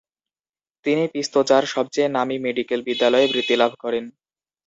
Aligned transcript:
তিনি 0.85 1.03
পিস্তোজার 1.13 1.63
সবচেয়ে 1.73 2.09
নামী 2.17 2.35
মেডিকেল 2.45 2.79
বিদ্যালয়ে 2.87 3.27
বৃত্তি 3.27 3.55
লাভ 3.61 3.71
করেন। 3.83 4.05